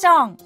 [0.00, 0.36] ション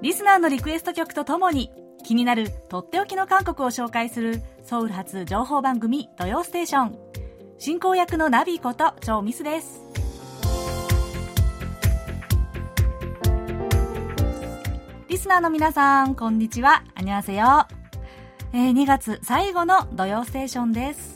[0.00, 1.70] リスナーのリクエスト曲とともに
[2.04, 6.98] 気になるとっておきの韓国を紹介するソウル発情報番組土曜ステーション。
[7.58, 9.82] 進行役のナビことチョウミスです。
[15.08, 16.82] リスナーの皆さんこんにちは。
[16.94, 17.66] 안녕하세요、
[18.54, 21.13] えー、2月最後の土曜ステーションです。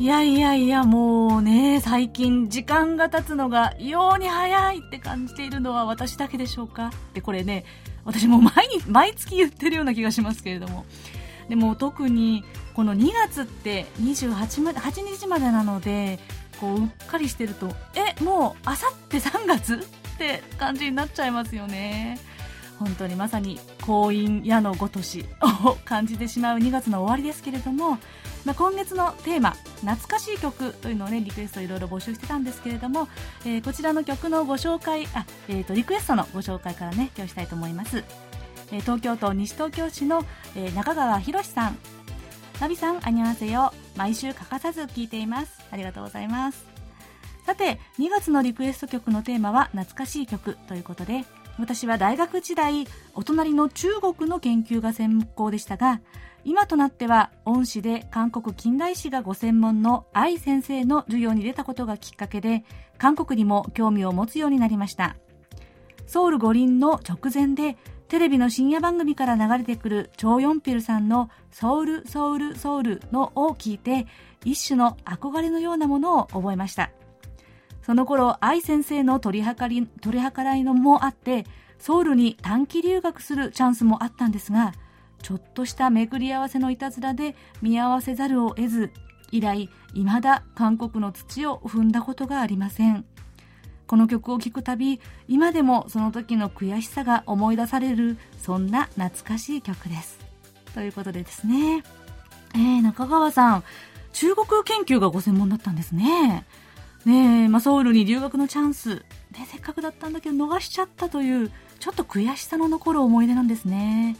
[0.00, 6.90] いやいやいや、もうね、最近時間が経つのが異様に早いって感じているのは私だけでしょうか？
[7.12, 7.66] で、これね、
[8.06, 10.86] 私も毎日、毎月言ってるような気がしますけれども。
[11.50, 16.18] でも特にこの2月って28まで8日までなので、
[16.58, 19.74] こう、うっかりしてると、え、もう、あさって3月
[20.14, 22.18] って感じになっちゃいますよね。
[22.78, 27.98] 本当にまさに婚姻矢のごとしを感じてしまう2月の終わりですけれども、
[28.44, 29.50] まあ、今月のテーマ
[29.84, 33.08] 「懐かしい曲」というのをねリクエストいろいろ募集してたんですけれども、
[33.44, 38.04] えー、こちらの曲のご紹介あ、えーと、リクエストのご紹介からね今日したいと思います、
[38.72, 40.24] えー、東京都西東京市の、
[40.56, 41.78] えー、中川博さん。
[42.60, 45.62] ナビさんあにわせよ毎週欠かさず聞いています。
[45.70, 46.66] ありがとうございます。
[47.46, 51.24] さて2月のリクエスト曲のテーマは懐かしい曲ということで
[51.58, 56.00] 私は大学時代お隣の中国の研究が専攻でしたが
[56.44, 62.64] 今となっては恩師で韓国近代史がご専門の愛先生の授業に出たことがきっかけで
[62.98, 65.16] 韓国にも興味を持つようになりました。
[66.06, 67.76] ソウル五輪の直前で
[68.08, 74.06] テレビの深夜番組から流れてくるチョーヨンピルさんのソウルソウルソウルのを聞いて
[74.44, 76.90] 一種の憧れのようなものを覚えました。
[77.82, 81.46] その頃愛先生の取り計り取り計らいのもあって
[81.78, 84.74] ソウルに短期留学するチャンスもあったんですが
[85.22, 88.90] ちょっとした巡り合わせのいたずらで見合わせざるを得ず
[89.32, 93.04] 以来未だ韓国の土を踏んだことがありません。
[93.86, 100.18] この曲を聴くたび今でもその時の悔しさが思い出されるそんな懐かしい曲です。
[100.74, 101.82] ということでですね。
[102.54, 103.64] えー、中川さん
[104.12, 106.44] 中国研究がご専門だったんですね。
[107.04, 108.96] ねえ、まあ、ソウルに留学のチャンス、
[109.32, 114.16] ね、せっかくだったんだけど逃しちゃったというちょっと悔しさの残る思い出なんですね。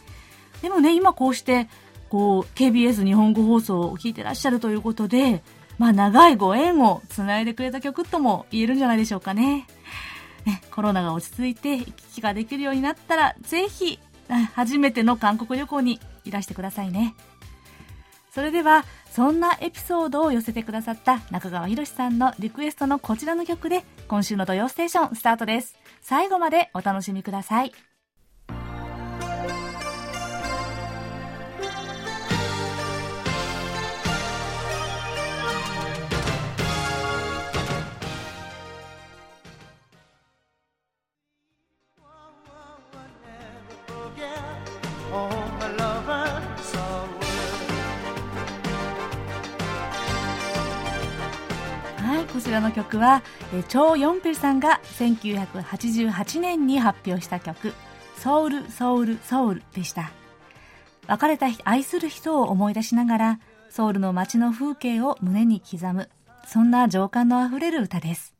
[0.61, 1.67] でもね今こうして
[2.09, 5.43] こう KBS 日本語放送を聞いてらっしゃるということで、
[5.77, 9.67] まあ、長いご縁をつないでくれた曲とも言えるんじゃないでしょうかね。
[10.45, 13.99] ねコロナが落ち着いて行き来ができるようになったらぜひ
[14.53, 17.15] 初めての韓国旅行にいらしてくださいね。
[18.33, 25.75] それではそんなエピソードを寄せてくださった中川博さんのリクエストのこちらの曲で今週の土曜ステーションスタートです。
[26.01, 27.90] 最後までお楽しみください。
[52.99, 57.73] は、えチョー・ヨンピルさんが1988年に発表した曲、
[58.17, 60.11] ソウル、ソウル、ソウルでした。
[61.07, 66.09] 別れた愛する人を思い出しながら、ソウルの街の風景を胸に刻む、
[66.47, 68.35] そんな情感のあふれる歌です。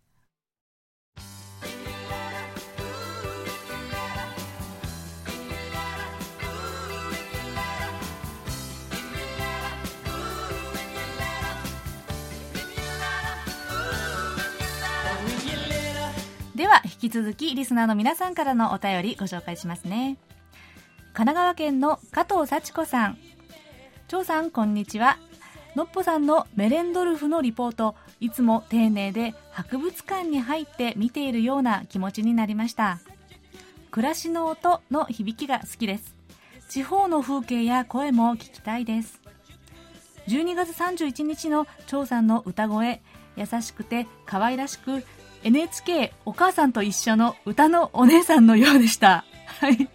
[16.61, 20.19] では引き続きリスナーの皆さんからのお便りご紹介しますね。
[21.11, 23.17] 神奈川県の加藤幸子さん。
[24.07, 25.17] 張さんこんにちは。
[25.75, 32.99] のっぽさんのメレンドルフのリポートいつも丁寧で博物館に入って見ているような気持ちになりました。
[33.89, 36.15] 暮らしの音の響きが好きです。
[36.69, 39.19] 地方の風景や声も聞きたいです。
[40.27, 43.01] 12月31日の張さんの歌声
[43.35, 45.03] 優しくて可愛らしく
[45.43, 49.25] NHK お母さんと一緒の歌のお姉さんのようでした。
[49.59, 49.89] はい。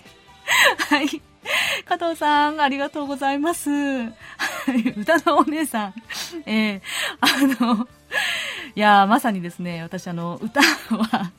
[0.90, 1.22] はい。
[1.84, 3.70] 加藤さん、ありがとうございます。
[3.70, 4.08] は
[4.74, 4.88] い。
[4.96, 5.94] 歌のお姉さん。
[6.46, 6.80] えー、
[7.20, 7.88] あの、
[8.74, 11.32] いやまさにですね、私あの、歌は、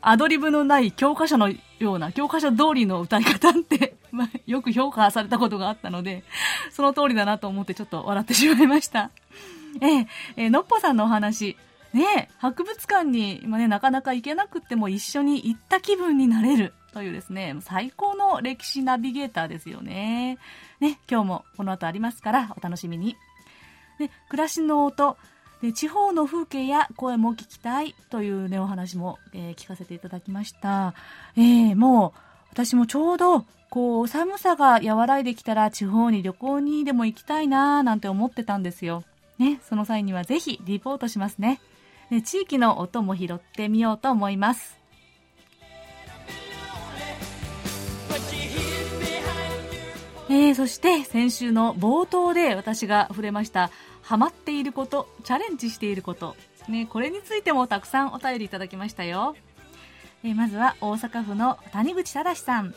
[0.00, 6.24] アドリブのない教科書のような、教科書通りの歌い方って、 ま、よく評価されたことがあったので、
[6.70, 9.10] その通りだなと思ってちょっと笑ってしまいました。
[9.80, 10.06] えー、
[10.36, 11.56] えー、のっぽさんのお話、
[11.94, 20.38] ね、博物館に今ね、なかなか行けなくても一緒に行った気分になれるというですね、最高の歴史ナビゲーターですよね。
[20.80, 23.16] ね、今日もこの後ありますからお楽しみに。
[23.98, 25.16] で暮らしの音
[25.62, 30.94] で地方の風景や声も聞きたいというねお話も、えー、聞かせていただきました、
[31.36, 32.20] えー、もう
[32.50, 39.04] 私もちょうどこう寒さが和らいできたら地方に旅行にでも行きたいななんて思ってたんですよ
[39.38, 41.60] ねその際にはぜひリポートしますね
[42.24, 44.78] 地域の音も拾ってみようと思います。
[50.28, 53.70] えー、そして先週の冒頭で私が触れました
[54.02, 56.34] ハマっていることチャレンジしていること、
[56.66, 59.36] ね、これについてもたくさんお便りいただきましたよ、
[60.24, 62.74] えー、まずは大阪府の谷口正さん。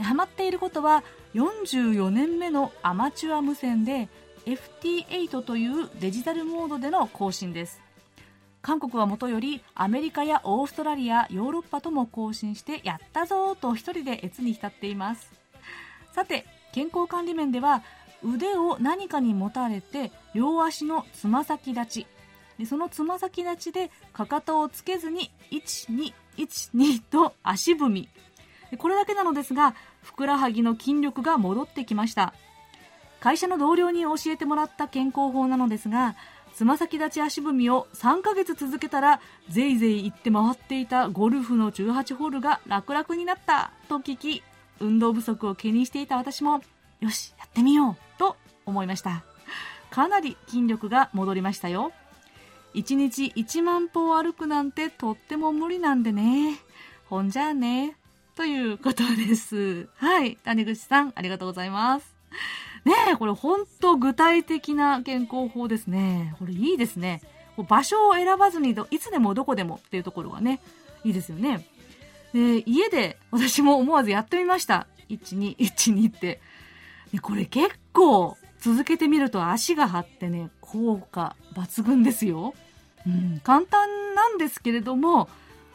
[0.00, 1.04] ハマっていることは
[1.34, 4.08] 44年目のアマチュア無線で
[4.46, 7.80] FT8 というデジタルモードでの更新です。
[8.62, 15.32] 韓国はもとよりアメリカやオーストラリアヨーロッパとも更新してやったぞと一人で越に浸っています。
[16.12, 17.82] さて健康管理面では
[18.24, 22.06] 腕を何かに持たれて両足のつま先立ち。
[22.58, 28.08] でそのつま先立ちでかかとをつけずに1212と足踏み。
[28.78, 32.32] これだけなのですがふくらはぎの筋力が戻ってきました。
[33.18, 36.16] 会社の同僚に教えてもらった健康法なのですが
[36.54, 44.42] つま先立ち足踏みを3ヶ月続けたらぜいぜい行って回っていたゴルフの18ホールが楽々になったと聞き
[44.80, 46.62] 運動不足を気にしていた私も
[47.00, 49.24] よしやってみようと思いました。
[49.90, 51.92] かなり筋力が戻りましたよ。
[52.74, 56.58] 1日1万歩歩くなんてとっても無理なんでね。
[57.06, 57.96] ほんじゃあね。
[58.34, 59.88] ということです。
[59.96, 60.36] はい。
[60.36, 62.14] 谷口さんありがとうございます。
[62.84, 67.22] ねえこれほんと具体的な健康法ですねこれいいですね
[67.68, 70.60] 場所を選ばずにいつでもどこでもっていうところがね
[71.04, 71.66] いいですよね
[72.32, 74.86] で、家で私も思わずやってみました。
[75.08, 76.40] 12、12って。
[77.12, 82.54] で、これ結構続けてみると足が張ってね、効果抜群ですよ。
[83.06, 85.28] うん、簡単なんですけれども、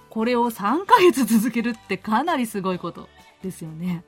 [0.10, 3.08] これを3ヶ月続けるってかなりすごいこと
[3.44, 4.04] ですよね。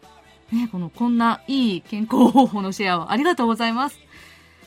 [0.51, 3.99] ね、この、こんないい健康方法のシェアをありがとうございます。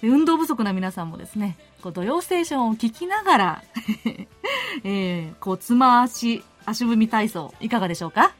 [0.02, 3.62] 運動不足な皆さんもですね、こう土曜ステーションを聞きながら
[4.84, 8.32] えー、こう、つま足足踏み体操いかがでしょうか？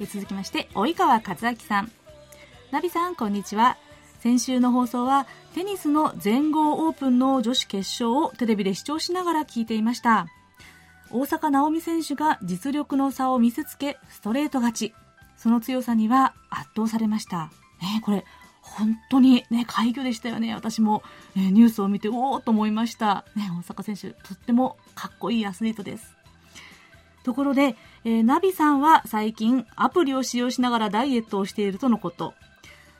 [0.00, 1.92] 続きまして及川和明さん。
[2.72, 3.76] ナビさんこんにちは。
[4.18, 10.26] 先週の放送はテニスの全豪オープンの女子決勝をテレビで視聴しながら聞いていました。
[11.12, 14.94] 大坂なおみ選手が実力の差を見せつけストレート勝ち
[15.36, 17.50] その強さには圧倒されました、
[17.80, 18.24] ね、これ
[18.62, 20.54] 本当にね、快挙でしたよね。
[20.54, 21.02] 私も、
[21.36, 23.24] えー、ニュースを見て、おおと思いました。
[23.34, 26.16] ね、大坂選手、とってもかっこいいアスリートです。
[27.24, 32.34] ところで、えー、ナビさんは最近アプリを使用しながらダイエットをしているとのこと。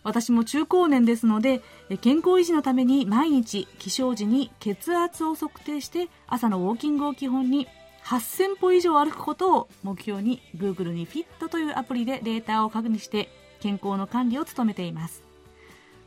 [0.05, 1.63] 私も中高年ですので、
[2.01, 7.69] 健康維持のために毎日起床時に血圧を測定して朝のウォーキングを基本に
[8.05, 13.29] 8000歩以上歩くことを目標に Google に Fit というアプリでデータを確認して
[13.61, 15.23] 健康の管理を務めています。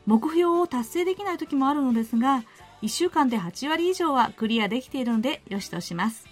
[0.04, 2.44] 目標を達成できない時もあるのですが
[2.82, 6.26] 1週間で8割以上はクリアできているのでよしとします。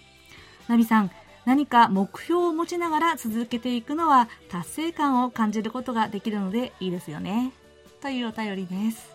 [0.68, 1.10] ナビさん
[1.44, 7.52] 何か目標を持ちながら続けていくのは達成感を感じることができるのでいいですよね。
[8.00, 9.10] というお便りです。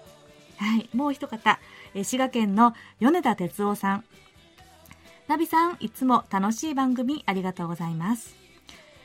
[0.58, 1.60] はいもう一方
[1.96, 4.04] 滋賀県の米田哲夫さん。
[5.30, 8.36] ナビさんいつも楽しい番組ありがとうございます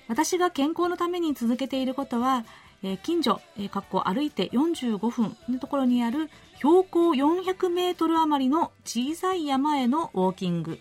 [0.08, 2.44] 私が健康のために続けていることは
[2.84, 10.78] えー、近所、えー、かっこ歩いて45分のところにある標高400メートル余りの小さい山へのウォーキング。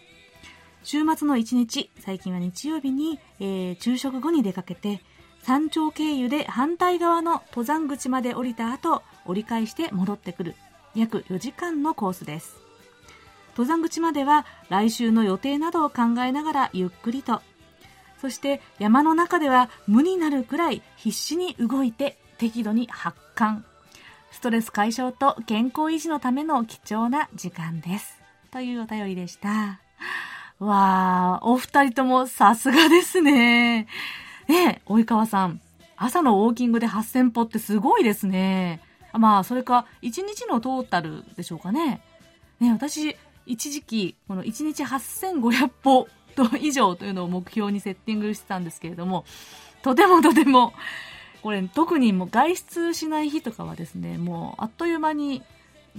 [0.83, 5.01] 週末の1日、最近は日曜日に、えー、昼食後に出かけて、
[5.43, 10.55] 山頂経由で反対側の登山口まで降りた後、折り返して戻ってくる。
[10.95, 12.62] 約4時間のコースです。
[13.57, 17.41] 登山口までは来週の予定などを考えながらゆっくりと
[18.23, 23.63] そして山の中では無になるくらい必死に動いて適度に発汗。
[24.31, 28.21] ストレス解消と健康維持のための貴重な時間です。
[28.49, 29.81] というお便りでした。
[30.59, 33.87] わー、お二人ともさすがですね。
[34.47, 35.59] ねえ及川さん。
[35.97, 38.79] 朝のウォーキングで8000歩ってすごいですね。
[39.11, 42.01] まあ、それか、1日のトータルでしょうかね。
[42.61, 49.25] ね、私、一時期、この1日8500歩ト以上というのを目標にセッティングしてたんですけれども、
[49.81, 50.73] とてもとても、
[51.41, 55.43] これ特にもう外出しない日とかはですね、もうあっという間に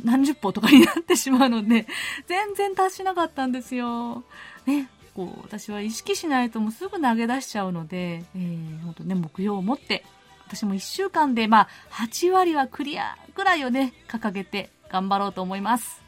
[0.02, 1.86] 何十歩とかになってしまうので、
[2.26, 4.24] 全然達しなかったんですよ。
[4.66, 10.04] ね、こう、私は意識しないともうすぐ投げ出しちゃうので、えー、本当ね、目標を持って、
[10.46, 16.03] 私も1週間で、まあ、8割はクリアぐらいをね、掲げて頑張ろうと思います。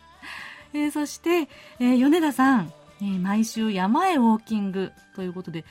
[0.77, 1.49] えー、そして、
[1.81, 5.65] えー、米田さん、えー、毎週山へウォーキングということで、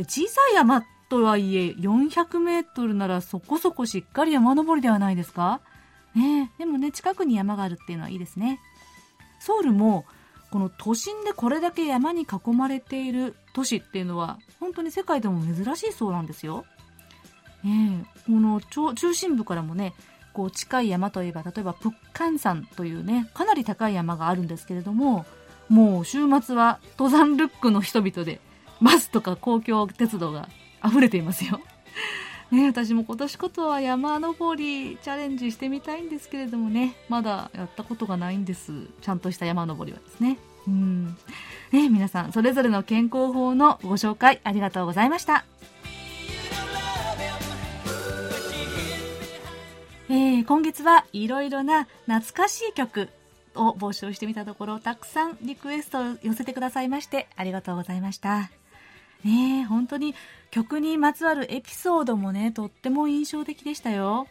[0.00, 5.60] 小さい山とはいえ400メートルならそこそこしっかり山登りではないですか？
[6.14, 8.60] ねでもね、近くに山があるっていうのはいいですね。
[9.40, 10.04] ソウルも、
[10.50, 16.64] この都心でこれだけ山に囲まれている都市っていうのは本当に世界でも珍しいそうなんですよ。
[17.62, 18.60] ねこの
[18.94, 19.94] 中心部からもね、
[20.40, 25.26] こう近い山といえば例えばプッカン山というねかなり高い山があるんですけれども
[25.68, 28.40] もう週末は登山ルックの人々で
[28.80, 30.48] バスとか公共鉄道が
[30.82, 31.60] 溢れていますよ。
[32.50, 38.72] ね、私も今年ことは山登りチャレンジしてみたいんですけれどもねまだやったことがないんです。
[39.02, 40.38] ちゃんとした山登りはですね。
[40.66, 41.06] うん。
[41.70, 45.44] ね皆さんそれぞれの健康法のご紹介ありがとうございました。
[50.10, 53.08] えー、今月はいろいろな懐かしい曲
[53.54, 58.50] を募集してみたところたくさんリクエストを寄せてくださいましてありがとうございました。
[59.22, 60.16] ね本当に
[60.50, 64.26] 曲にまつわるエピソードもねとっても印象的でしたよ。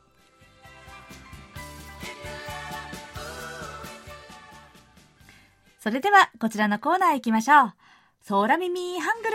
[5.79, 7.73] それではこちらのコーナー行きましょう。
[8.21, 9.35] ソーラミミハングル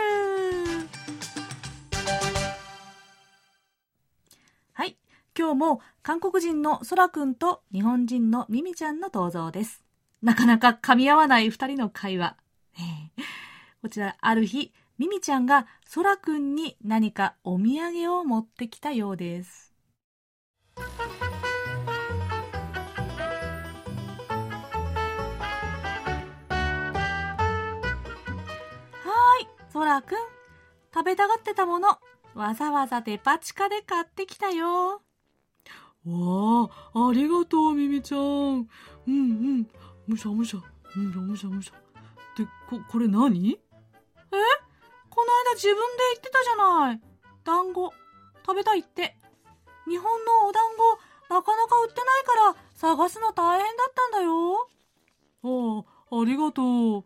[4.72, 4.96] はい。
[5.38, 9.84] 今日も韓国人のソラくんと日本人のミミちゃんの登場です。
[10.22, 12.36] なかなか噛み合わない二人の会話。
[13.82, 19.72] こちら、ある日、ミミちゃんがそらくんに何かお土産を持ってきたようです。
[20.74, 20.84] は
[29.40, 30.18] い、そらくん。
[30.92, 32.00] 食べたがってたもの、
[32.34, 35.02] わざわざデパ地下で買ってきたよ。
[36.06, 38.20] わあ、ありがとう、ミミちゃん。
[38.20, 38.24] う
[38.58, 38.66] ん
[39.06, 39.68] うん。
[40.08, 40.58] むしゃむしゃ、
[40.96, 41.74] むしゃむしゃむしゃ。
[42.36, 43.52] で、こ、これ何？
[43.52, 43.58] え？
[45.18, 45.82] この間自分で
[46.14, 46.56] 言ってたじゃ
[46.86, 47.00] ない。
[47.42, 47.92] 団子。
[48.46, 49.16] 食べたいって。
[49.88, 54.68] 日本のお団子、なかなか売ってないから探すの大変だったんだよ。
[55.42, 57.04] ああ、ありがとう。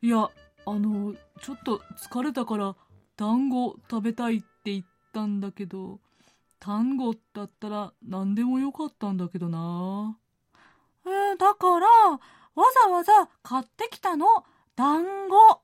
[0.00, 0.30] いや、
[0.64, 2.76] あの、ちょっと疲れたから
[3.18, 6.00] 団子食べたいって言ったんだけど、
[6.60, 10.16] 単語だったら何でもよかったんだけどな。
[11.04, 12.20] えー、だから、わ
[12.86, 15.60] ざわざ買ってきたの、団子。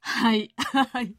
[0.00, 0.50] はい。
[0.56, 1.14] はい。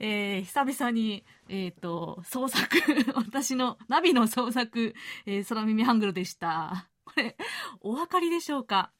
[0.00, 2.78] えー、久々に、えっ、ー、と、創作、
[3.14, 4.94] 私のナビの創作、
[5.26, 6.88] えー、空耳ハングルでした。
[7.04, 7.36] これ、
[7.80, 8.90] お分かりでしょうか？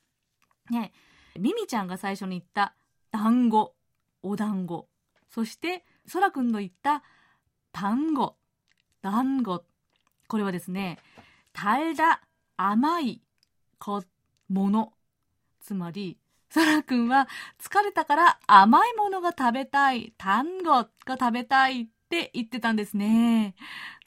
[0.70, 0.92] ね、
[1.38, 2.74] ミミちゃんが最初に言った、
[3.10, 3.74] 団子、
[4.22, 4.90] お団子。
[5.30, 7.02] そして、空くんの言った、
[7.72, 8.36] 単語、
[9.00, 9.64] 団子。
[10.28, 10.98] これはですね、
[11.54, 12.20] 달다
[12.56, 13.22] 甘い
[13.78, 14.02] こ
[14.48, 14.92] もの。
[15.60, 16.18] つまり、
[16.50, 17.28] そらくんは
[17.60, 23.54] 疲れたから甘いものが食べたい、単語が食べたいって言ってたんですね。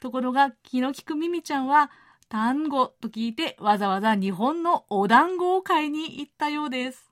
[0.01, 1.89] ところが気の利くミミちゃんは
[2.29, 7.11] 単語と聞いてわざわざ日本のお団子を買いに行ったようです。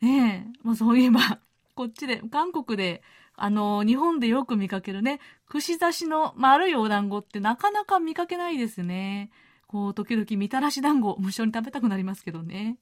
[0.00, 1.38] ねえ、まあ、そういえば、
[1.74, 3.02] こっちで、韓国で、
[3.36, 9.30] あの、日本でよく見かけるね、串刺しの丸いお団子ってなかなか見かけないですね。
[9.72, 12.76] こう、時々みたらし団子、無性に食べたくなりますけどね。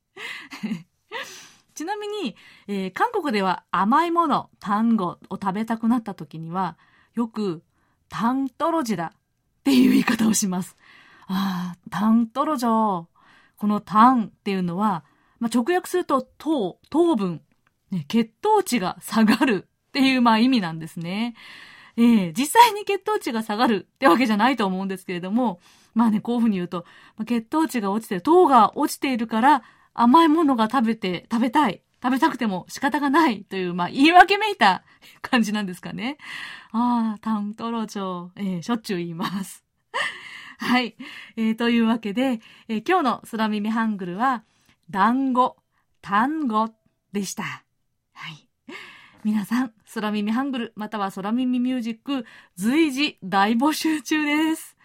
[1.73, 2.35] ちなみに、
[2.67, 6.77] えー、韓国では甘いもの、単語を食べたくなった時には、
[7.15, 7.63] よく、
[8.09, 10.77] タントロジだっていう言い方をします。
[11.29, 13.07] ああ、タントロジョ。
[13.57, 15.05] このタンっていうのは、
[15.39, 17.41] まあ、直訳すると糖、糖分、
[17.93, 21.37] ね、血糖値が下がるっていうまあ意味なんですね。
[21.97, 25.61] えー、実際に血糖値が下がるってわけじゃないと思うんですけれども、
[25.95, 26.85] まあね、こういうふうに言うと、
[27.27, 29.63] 血糖値が落ちて、糖が落ちているから
[29.95, 31.83] 甘いものが食べて、食べたい。
[32.03, 34.85] 食べたくても仕方がないという、まあ、言い訳めいた
[35.21, 36.17] 感じなんですかね。
[36.73, 39.65] ああ、タントロチョウ、えー、しょっちゅう言います。
[40.59, 40.97] はい。
[41.37, 44.45] えー、というわけで、えー、今日の空耳ハングルは、
[44.89, 45.57] 団子、
[46.01, 46.71] 単語
[47.13, 47.43] でした。
[47.43, 48.49] はい。
[49.23, 52.25] 皆さん、空耳ハングル、または空耳ミュージック、
[52.57, 54.79] 随時大募集中です。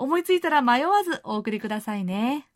[0.00, 2.46] 思いついたら迷わずお送りくださいね。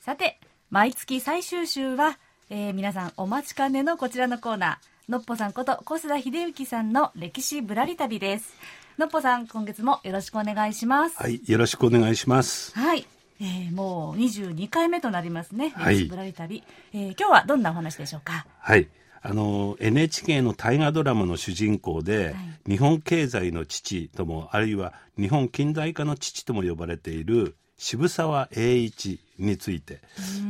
[0.00, 0.38] さて、
[0.70, 8.54] 毎月最終週は、えー、皆さんお待ちかねのこちらのコーナー、のっぽさんこと小須田秀幸さんの歴史ぶらり旅です。
[8.98, 11.18] のっぽさん、今月もよろしくお願いします。
[11.18, 12.72] はい、よろしくお願いします。
[12.74, 13.06] はい。
[13.38, 15.74] えー、もう22回目となりますね。
[15.76, 16.64] 歴史ぶらり旅。
[16.94, 18.46] えー、今日はどんなお話でしょうか？
[18.58, 18.88] はい。
[19.20, 30.00] あの NHK の大河ドラマの主人公で、はい、日本経済の父ともあるいは日本近代化の父とも呼ばれている渋沢栄一について、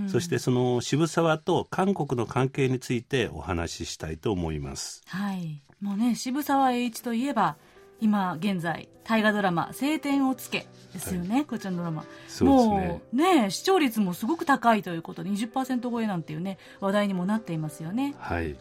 [0.07, 5.03] そしてその渋沢と韓国の関係についてお話ししたいと思います。
[5.07, 5.61] はい。
[5.81, 7.57] もうね、渋沢栄一といえば、
[8.01, 12.05] 今現在大河ドラマ「青天を衝け」ですよね、はい、こちらのドラマ。
[12.29, 12.55] そうね。
[12.55, 18.15] もうね視聴率もすごく高いということで20%超えなんていうね話題にもなっていますよね。
[18.19, 18.55] はい、う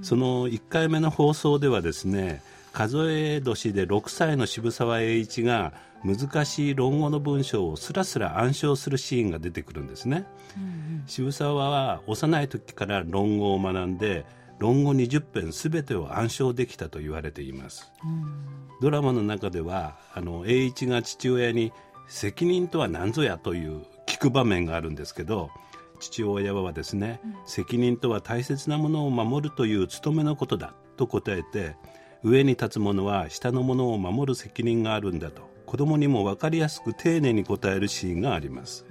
[0.00, 5.72] ん、その1回目の放送ではですね数え年で6歳の渋沢栄一が
[6.04, 14.24] 難しい論語の文章をすらすら暗唱するシーンが出てくるんですね、うんうん、渋沢は幼い時から論語を学んで
[14.62, 21.72] 論語20編すべてを暗唱できたと言われています、うん、ドラマの中ではあの栄一が父親に
[22.06, 25.50] 責任とは何ぞやという聞く場面があるんですけど
[25.98, 31.74] 父親はですね、うん、責任とは大切なものを守るという務めのことだと答えて
[32.22, 38.84] 上に立つ者は下の者を守る責任があるんだと子供にも分かりやすく丁寧に答えるシーンがあります、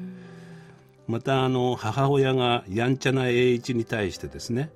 [1.08, 4.72] またあの母親がやんちゃな栄一に対してですね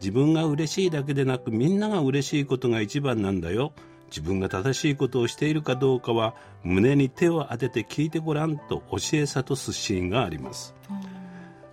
[0.00, 3.72] 自分が嬉しいだけでなくみんなが嬉しいことが一番なんだよ。
[4.08, 10.74] 自分が正しいことをしているかどうかは胸に手を当てて聞いてごらんと教え諭すシーンがあります、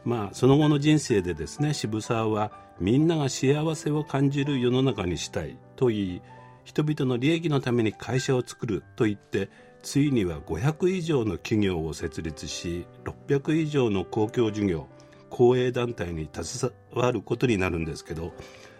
[0.03, 6.21] まあその後の人生でですね渋沢はみんなが幸せを感じる世の中にしたいと言い
[6.65, 9.49] 人々の利益のために会社を作ると言って
[9.81, 14.87] ついには500以上の企業を設立し600以上の公共事業
[15.29, 18.33] 公営団体に携わることになるんですけど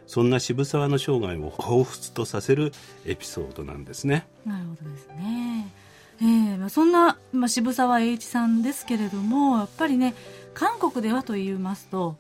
[0.08, 2.72] そんな渋沢の生涯を彷彿とさせる
[3.06, 4.28] エピソードなんですね。
[4.46, 5.68] なるほどですね。
[6.22, 10.14] えー、そんな、まあ、渋沢栄一さんですけれどもやっぱりね
[10.54, 12.16] 韓国ではと言いますと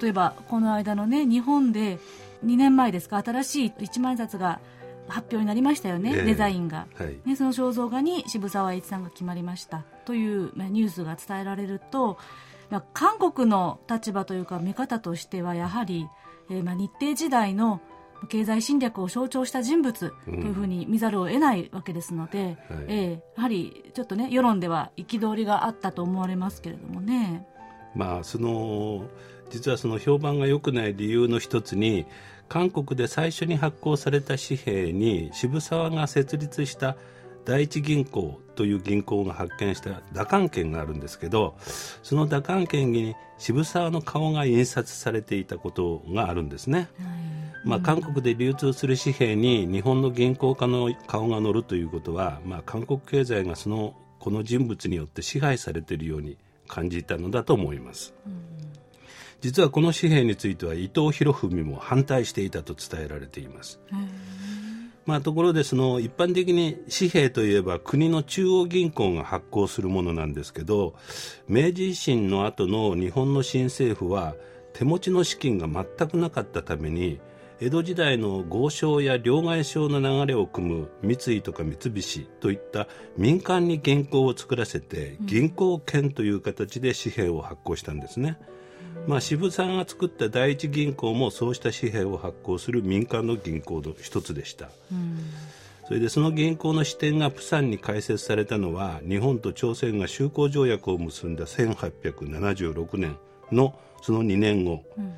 [0.00, 1.98] 例えばこの間のね日本で
[2.44, 4.60] 2年前ですか新しい一万円札が
[5.08, 12.18] 発表になりましたよね、えー、デザインが、はい、ね、その肖像画に渋沢栄一さんが決まりましたという、まあ、ニュースが伝えられると、
[12.72, 16.08] まあ、韓国の立場というか見方としてはやはり、
[16.50, 17.82] えー、まあ、日程時代の
[18.30, 27.46] 経済侵略を象徴した人物というふうに見ざるを得ないわけですので、うんはい、えー、やはりちょっとね世論では憤りがあったと思われますけれどもね。
[27.94, 29.04] まあその
[29.50, 32.06] 実はその評判が良くない理由の一つに
[32.48, 36.96] 韓国で最初に発行された紙幣に渋沢が設立した
[37.44, 41.54] 第一銀行という銀行が発見した打艦券があるんですけど
[42.02, 46.88] その打艦券に渋沢の顔が印刷されていたことがあるんですね、
[47.64, 56.38] まあ、韓国で流通する紙幣に日本の銀行家の顔が載るということは、まあ、韓国経済がそのこの人物によって支配されているように
[56.68, 58.14] 感じたのだと思います。
[58.26, 58.52] うん
[59.42, 63.80] 実はこの紙幣については伊藤博文も反対していたと伝えられています。
[65.04, 70.94] まあ、ところでその一般的に紙幣といえば国の中央銀行が発行するものなんですけど
[71.48, 74.34] 明治維新の後の日本の新政府は
[74.72, 77.20] 手持ちの資金が全くなかったために
[77.60, 88.38] 江戸時代の豪商や両替商の流れを組む三井とか三菱といった民間に銀行を作らせて銀行券という形で紙幣を発行したんですね。
[88.46, 88.61] うん
[89.06, 95.18] まあ、渋沢が作った第一銀行もそうした紙幣を発行する民間の銀行の一つでした、うん、
[95.88, 103.16] それでその銀行の支店がプサンに開設されたのは日本と朝鮮が修好条約を結んだ1876年
[103.50, 105.14] のその2年後、うん、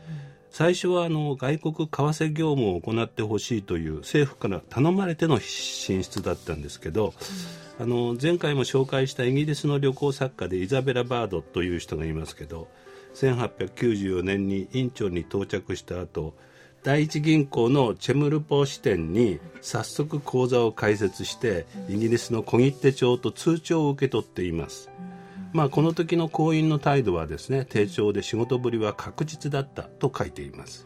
[0.50, 7.12] 最初はあの外国為替業務を行ってほしいという政府から頼まれての進出だったんですけど、
[7.78, 12.68] うん、あの前回も紹介したイギリスの旅行作家でイザベラ・バードという人がいますけど
[13.14, 16.34] 1894年にインチョンに到着した後
[16.84, 24.90] 第一銀行のチェムルポ支店に早速口座を開設してイギリスの小切手帳と通帳を受け取っています、
[25.54, 30.84] まあ、この時の行員の態度はですね低調で仕事ぶりは確実だったと書いています、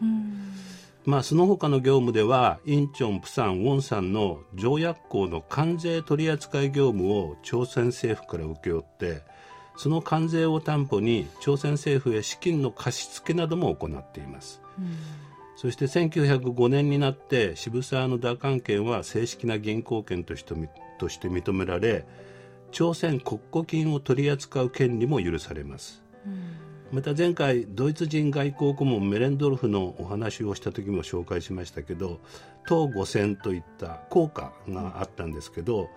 [1.03, 9.21] まあ、その他の業務ではインチョン、プサン、ウォンサンの条約校の関税取扱業務を朝鮮政府から請け負って
[9.79, 14.61] その関税を担保に朝鮮政府へ資金の貸し付けなども行っています、
[15.55, 20.53] そして1905年になって渋沢の打艦権は正式な銀行権として
[20.97, 22.05] として認められ
[22.71, 26.57] 朝鮮国庫金を取り扱う権利も許されます、うん、
[26.91, 32.19] また前回ドイツ人外交顧問メレンドルフのお話をした時も紹介しましたけど
[32.67, 35.89] 東五線といった効果があったんですけど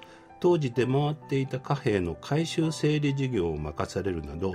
[0.42, 4.52] 当時出回っていた貨幣の回収整理事業を任されるなど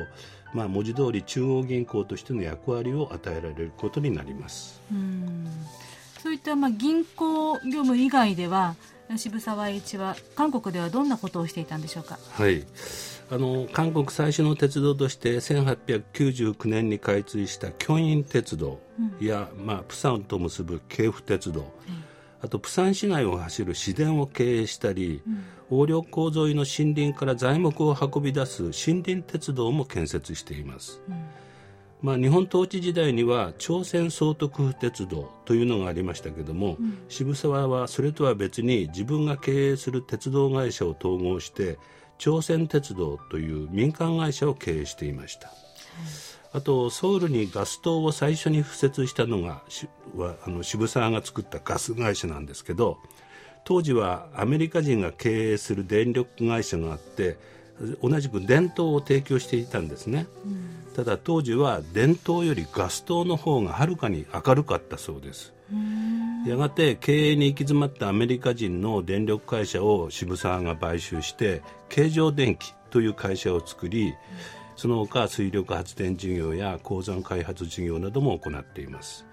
[0.54, 4.82] まあ、文字通り中央銀行としての役割を与えられることになります。
[6.24, 8.76] そういったまあ銀行業務以外では
[9.18, 12.18] 渋沢栄一は韓国ではどんなことをしていたんでしょうか？
[12.32, 12.66] はい。
[13.30, 18.80] あの韓国最初の鉄道として1899年に開通したキョンイン鉄道
[19.20, 22.04] や、うん、まあ、プサンと結ぶ京府鉄道、うん、
[22.42, 31.16] あとプサン市内を走る市電を経営したり、うん横領港沿いの森林から材木を運び出す森林鉄道も建設しています、うん、
[32.02, 41.78] まあ、日本統治時代には朝鮮総督府鉄道というのがありましたけども、うん、渋沢はそれとは別に自分が経営する鉄道会社を統合して
[42.18, 45.52] 朝鮮鉄道という民間会社を経営していました、
[46.52, 49.62] あとソウルにガス灯を最初に敷設したのが
[50.16, 52.98] はあの渋沢が作ったガス会社なんですけど
[53.68, 57.38] 当時はアメリカ人が経営する電力会社があって
[58.02, 65.54] 同じく電灯を提供していたんですね、うん、ただ当時は電灯よりガス灯の方がはるかに明るかったそうです。
[66.48, 74.14] やがて経営に行き詰まったアメリカ人の電力会社を渋沢が買収して京城電機という会社を作り、うん
[74.78, 79.26] その他水力発電事業や鉱山開発事業なども行っています、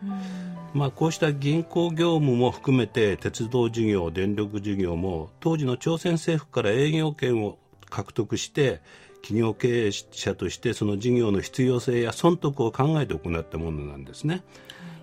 [0.73, 7.59] まあ、こうした銀行業務も含めて鉄道事業電力事業も当時の朝鮮政府から営業権を
[7.91, 8.81] 獲得して
[9.17, 14.43] 企業経営者としてその事業の必要性や損得を考えて行ったものなんですね、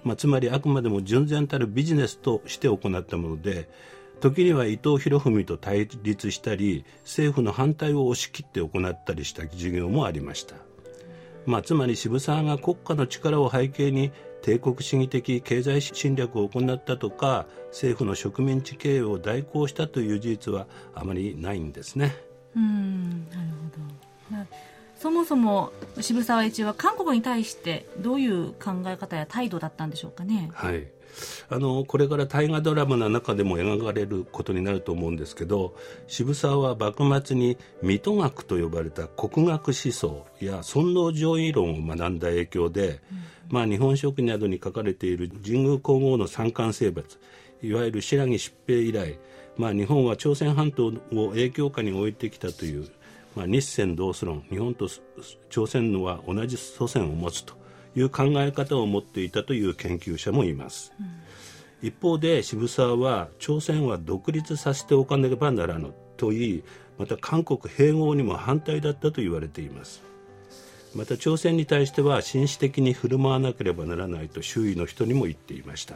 [0.04, 3.70] まあ、つまりあくまでも純然たるビジネスとして行ったもので
[4.22, 10.56] 時には伊藤博文と対立したり政府の反対を押し切って行ったりした事業もありました、
[11.48, 14.12] まあ、つまり渋沢が国家の力を背景に
[14.44, 22.16] 帝国主義的経済侵略を行ったとか政府の植民地経営を代行したという事実はあまりないんですね。
[22.56, 23.48] うんなる
[24.30, 24.46] ほど
[24.98, 30.52] そもそも渋沢栄一は韓国に対してどういう考え方や態度だったんでしょうかね。
[30.54, 30.88] はい
[31.50, 35.76] あのこれから大河ドラマの中でも描かれることになると思うんですけど
[36.08, 43.00] 渋沢は幕末に水戸学と呼ばれた国学思想や尊王攘夷論を学んだ影響で、うん、
[43.50, 47.18] まあ、日本書紀などに書かれている神宮皇后の三冠征伐
[47.62, 49.20] いわゆる白木疾平以来、
[49.58, 52.90] まあ、日本は朝鮮半島を影響下に置いてきたという、
[53.36, 54.88] まあ、日鮮同祖論日本と
[55.50, 57.61] 朝鮮のは同じ祖先を持つと
[57.96, 66.64] いう考え方を持っていたという研究者もいます、うん、一方で渋沢は朝鮮は独立させておかねばならぬと言い
[66.98, 70.04] また韓国併合にも反対だったと言われています。
[70.94, 75.96] また朝鮮に対しては紳士的に振る舞わなければならないと周囲の人にも言っていました。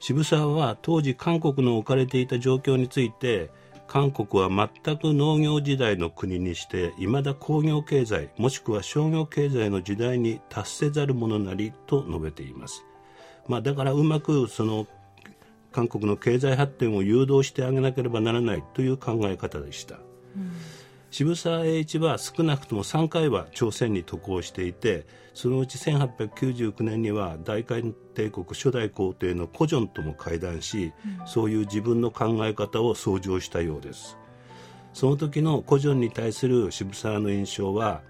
[0.00, 3.50] 渋沢は当時韓国の置かれていた状況について
[3.86, 12.84] 韓国は全く農業時代の国にしていまだ工業経済もしくは商業経済の時代に達せざるものなりと述べています、
[13.46, 14.86] まあ、だからうまくその
[15.72, 19.96] 韓国の経済発展を誘導してあげなければならないという考え方でした、
[20.36, 20.52] うん
[21.16, 34.18] 渋沢栄一は少なくとも3回は朝鮮に渡航していてそのうち1899年には大韓帝国初代皇帝の古ジョンとも会談し、うん、そういう自分の考え方を創上したようです。
[34.92, 38.02] その時の古ジョンに対する渋沢の印象は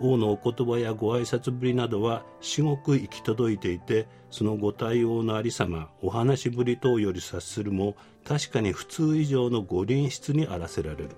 [0.00, 7.94] 王のお言葉やご挨拶ぶりなどは至極行き届いていてそのご対応のありさまお話ぶり等より察するも
[8.26, 11.10] 確かに普通以上のご臨室にあらせられる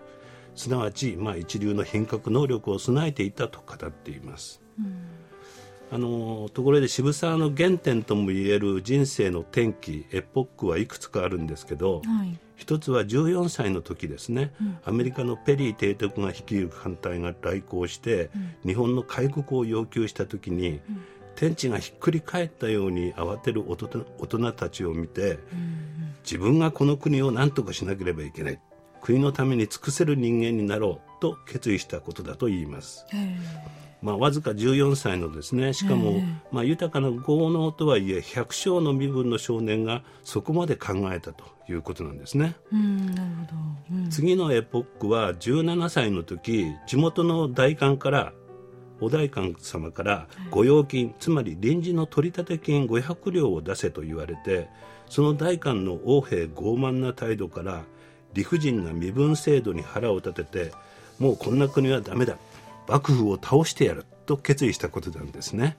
[0.57, 4.61] すなわち、まあ、一流の品格能力を備えていたと語っています。
[4.79, 5.17] うん。
[5.93, 20.81] あのところで渋沢の原点ともいえる人生の転機エポックはいくつかあるんですけど、はい、一つは14歳の時ですね、うん、アメリカのペリー提督が率いる艦隊が来航して、うん、日本の開国を要求した時に、うん、
[21.37, 23.77] 天地がひっくり返ったように慌てる大
[24.27, 25.39] 人たちを見て、
[26.25, 28.61] 自分がこの国を何とかしなければいけない
[29.07, 33.07] 国のために尽くせる人間になろうと決意したことだと言います。
[34.03, 35.75] まあ、わずか14歳のですね。
[35.75, 42.57] しかも、まあ、豊かな豪農とはいえ百姓の身分の少年がそこまで考えたということなんですね。
[42.73, 48.33] うんなるほど、うん、次のエポックは17歳の時地元の代官から
[49.01, 54.69] お代官様から御用金、はい、つまり臨時の取立金500両を出せと言われて
[55.09, 57.85] その代官の横兵傲慢な態度から
[58.37, 60.73] 理不尽な身分制度に腹を立てて
[61.19, 62.37] もうこんな国はダメだ。
[62.89, 65.77] 幕府を倒してやると決意したことなんですね、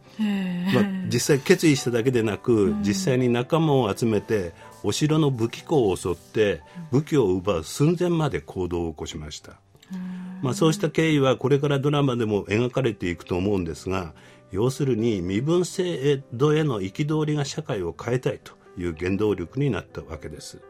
[0.74, 9.54] まあ、実際決意しただけでなく、実際に仲間を集めてお城の武器庫を襲って武器を奪う寸前まで行動を起こしました、
[10.42, 14.14] まあ、そうした経緯はこれからドラマでも描かれていくと思うんですが
[14.52, 20.62] 要するに身分制度への憤りが社会を変えたいという原動力になったわけです。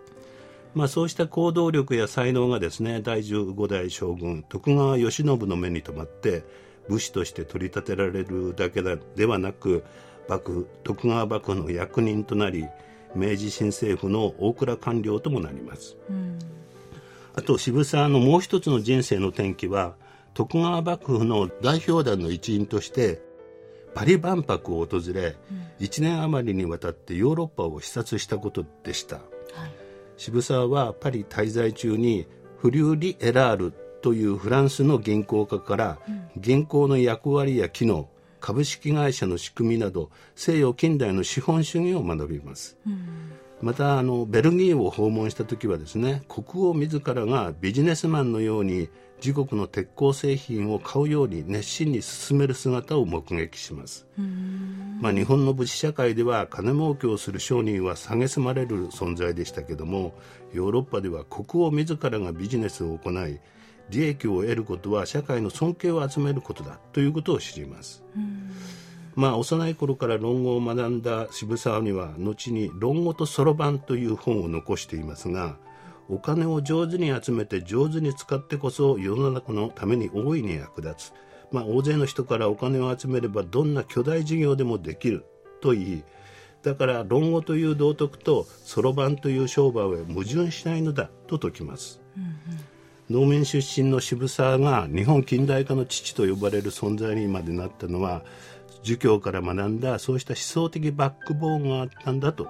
[0.75, 6.43] まあ、そうした行動力や才能がですね第15代将軍徳川慶喜の目に留まって
[6.87, 8.81] 武士として取り立てられるだけ
[9.15, 9.83] ではなく
[10.27, 12.65] 幕府徳川幕府の役人となり
[13.15, 16.39] 明治新政府の大蔵官僚ともなります、うん、
[17.35, 19.95] あと渋沢のもう一つの人生の転機は
[20.33, 23.21] 徳川幕府の代表団の一員として
[23.95, 29.25] パリ万博を訪れ、うん、1年余りにわたってヨーロッパを視察したことでした、はい、
[30.17, 32.27] 渋沢はパリ滞在中に
[32.57, 35.99] フリューリ・エラールというフランスの銀行家から
[36.35, 48.89] 銀行の役割や機能株式会社の仕組みなど西洋近代の資本主義を学びます、うん、またあのベルギーを訪問した時はですね国王自らがビジネスマンのように
[49.23, 54.05] 自国の鉄鋼製品を買うように熱心に進める姿を目撃します、
[55.01, 60.13] まあ、日本の武士社会では金儲けをする商人は蔑まれる存在でしたけども
[60.53, 63.39] ヨーロッパでは国王自らがビジネスを行い
[63.89, 68.03] 利益を得ることは社会の尊敬を集めることだということを知ります。
[69.17, 75.57] まあ、幼い頃から論語を学んだ渋沢には後に「論語とそろばん」という本を残していますが
[76.07, 81.13] お金を上手に集めて上手に使ってこそ世の中のために大いに役立つ、
[81.51, 85.25] まあ、大勢の人からお金を集めればどんな巨大事業でもできる。
[85.61, 86.03] と言い
[86.61, 91.09] だから論語という道徳とそろばんという商売は矛盾しないのだ。
[91.25, 92.01] と説きます。
[92.15, 93.21] うんうん。
[93.21, 98.23] 農民出身の渋沢が日本近代化の父と呼ばれる存在にまでなったのは
[98.87, 102.47] 儒教から学んだそうした思想的バックボーンがあったんだと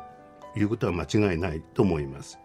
[0.56, 2.39] いうことは間違いないと思います。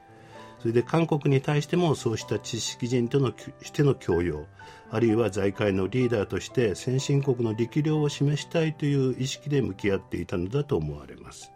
[0.60, 4.46] それで韓国に対してもそうした知識人とのしての教養
[4.92, 11.52] あるいは財界のリーダーとして先進国の力量を示したいという意識で向き合っていたのだと思われます。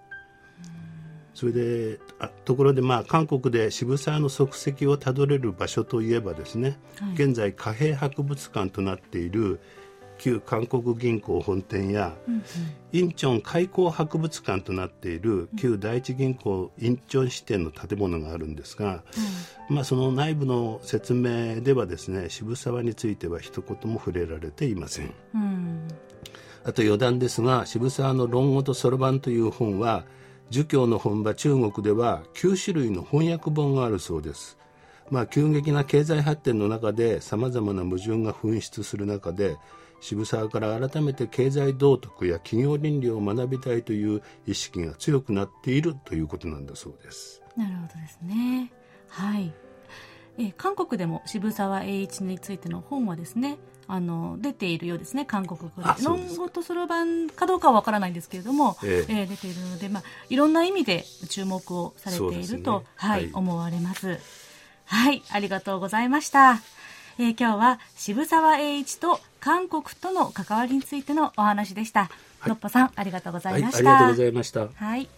[1.34, 9.60] それであところで、まあ、韓国で渋沢の足跡をたどれる場所といえばですね、はい、現在貨幣博物館となっている
[10.18, 12.42] 旧韓国銀行本店や、うんうん、
[12.92, 19.02] インチョン開港博物館となっている旧第一銀行インチョン支店の建物があるんですが、
[19.68, 25.12] うん、まあ、その内部の説明ではですね渋沢については一言も触れられていません。
[25.34, 25.88] うん、
[26.64, 30.04] あと余談ですが渋沢の「論語とそろばん」という本は
[30.50, 34.56] 儒教の本場中国では9種類の翻訳本があるそうです。
[35.10, 39.56] まあ、急激な経済発展の中でさまざまな矛盾が噴出する中で
[40.00, 47.42] 渋沢から改めて経済道徳や企業倫理を学びたいという意識が強くなっているということなんだそうです。
[47.56, 48.72] なるほどですね。
[49.08, 49.52] はい。
[50.38, 53.56] え韓国でも渋沢栄一についての本はですね
[53.88, 55.24] あの出ているようですね。
[55.24, 59.12] 韓国語で論語とそろばんかどうかは分からないんですけれども、ええ。
[59.12, 64.18] ー、出ているので、まあ、いろんな意味で注目をされていると、ね、はい、はい、思われます。
[64.86, 66.60] はいありがとうございました、
[67.18, 74.66] えー、今日は渋沢栄一と韓国との関わりについてのお話でした、はい、のっぽさんありがとうございました、はい、ありがとうございました。
[74.74, 75.08] はい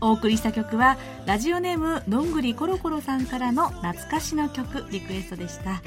[0.00, 5.82] お送りした曲はラジオネームどんぐりころころさんからの懐かしの曲リクエストでした。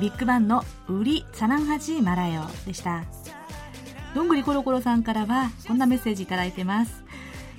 [0.00, 3.04] ビッグバンの「ウリサナンハジマラヨ」でした。
[4.14, 7.04] どんぐりころころさんからはこんなメッセージいいてます。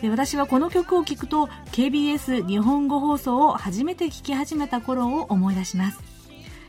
[0.04, 6.00] 私はこの曲を聴くと KBS 日本語放送を初めて聴き始めた頃を思い出します。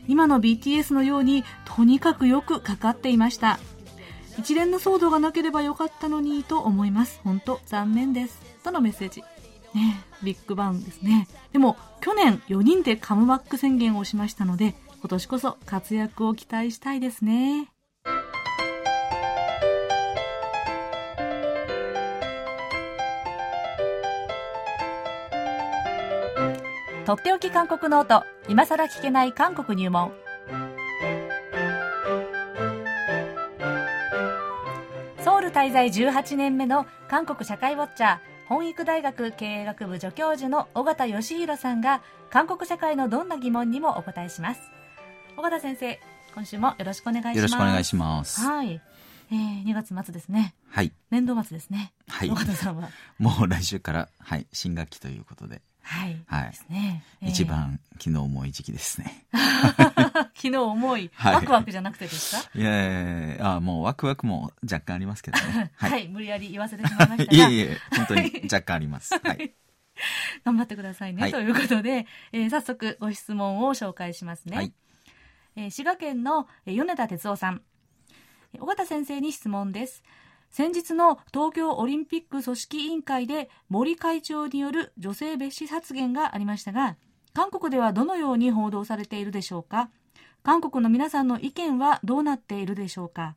[0.07, 3.59] 今の BTS のようにとにかくよくかかっていました。
[4.38, 7.21] 一連の騒動がなければよかったのにと思います。
[7.25, 8.48] 本当残念です。
[8.59, 9.23] とのメッセージ。
[9.75, 11.29] ねビッグバンですね。
[11.53, 17.68] でも去年4人でカムバック宣言をしましたので今年こそ活躍を期待したいですね。
[27.05, 30.12] とっておき韓国ノート今さら聞けない韓国入門。
[35.25, 38.28] ソウル滞在18年目の韓国社会ウォッチャー。
[38.49, 44.61] 本育大学経営学部助教授の尾形義弘さんが韓国社会のどんな疑問にもお答えします
[45.37, 46.01] 尾形先生
[46.35, 48.81] 今週もよろしくお願いしますよろしくお願いしますはい
[49.31, 50.55] えー、2月末ですね。
[50.71, 50.91] はい。
[51.11, 51.93] 年度末ですね。
[52.09, 52.31] はい。
[52.31, 52.89] 岡田さんは。
[53.19, 55.61] もう来週から、はい、新学期ということで。
[55.83, 56.17] はい。
[56.27, 56.51] はい。
[56.51, 57.05] ですね。
[57.21, 59.27] 一番昨日重い時期ですね。
[60.51, 62.51] 昨日重い、はい、ワクワクじゃなくてですか？
[62.55, 65.73] いやいやあもうワクワクも若干ありますけどね。
[65.77, 69.15] はい、はい、無理やり言わせてしまいましたいえいえ、本当に若干あります。
[69.19, 69.55] はい。
[70.45, 71.23] 頑張ってくださいね。
[71.23, 74.57] はい、ということで、えー、早速ご質問を紹介しますね。
[74.57, 74.73] はい、
[75.57, 77.63] えー、滋賀県の米田哲夫さん。
[78.59, 80.03] 尾形先生に質問です。
[80.51, 86.97] 先日の東京オリンピック組織委員会で森会長による女性蔑視発言がありましたが
[87.35, 89.91] 韓国ではどのように報道されているでしょうか？
[90.49, 93.37] 韓国の皆さんの意見はどうなっているでしょうか？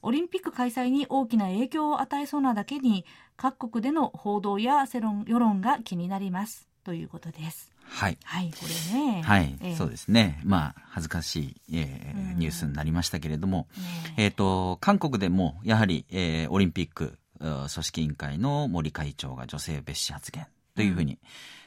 [0.00, 3.04] オリンピック開催に大きな影響を与えそうなだけに
[3.36, 8.16] 各国での報道や世論世論が気になりますということですはい。
[8.24, 9.20] はい、これね。
[9.20, 10.40] はい、えー、そうですね。
[10.42, 21.18] まあ、恥ずかしい、えー、ニュースになりましたけれども、ね、えっ、ー、と、韓国でも、やはり、えー、オリンピック組織委員会の森会長が女性蔑視発言というふうに、うん、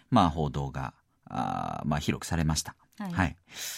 [0.09, 2.75] まあ、報道が、あまあ、広くされました。
[2.97, 3.35] はい、はい。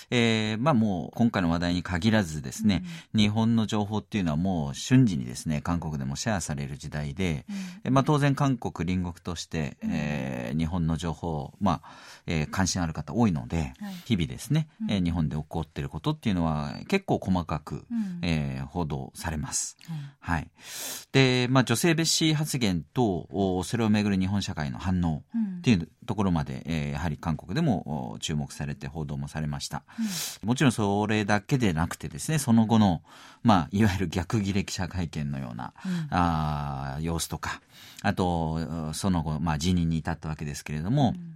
[0.10, 2.84] えー、まあもう今回の話題に限らずですね、
[3.14, 7.46] うん、日本の情報っていうのはもう瞬時にですね、韓国でもシェアされる時代で、
[7.86, 11.92] うん、まあ当然韓国隣国として、うん、えー、日本の情報、まあ、
[12.26, 19.78] えー、関心ある方多いので、はい、日々ですね、うん、えー、日本で起こっていることっていうのは結構細かく、うん、えー、報道されます。
[20.20, 20.48] はい。
[21.12, 25.24] で、まあ女性蔑視発言と、それをめぐる日本社会の反応
[25.60, 29.63] っていうところまで、えー、やはり韓国でも注目されて報道もされました。
[30.42, 33.02] うん、もちろんそれだけでなくてですね、その後の、
[33.44, 37.62] まあ、いわゆる逆ギレ記者会見のような、うん、あ様子とか、
[38.02, 41.34] あと、その後、まあ、辞任に至ったわけですけれども、うん